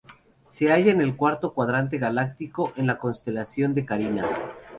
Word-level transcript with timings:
Se 0.47 0.71
halla 0.71 0.89
en 0.91 0.99
el 1.01 1.15
Cuarto 1.15 1.53
Cuadrante 1.53 1.99
Galáctico, 1.99 2.73
en 2.75 2.87
la 2.87 2.97
constelación 2.97 3.75
de 3.75 3.85
Carina. 3.85 4.25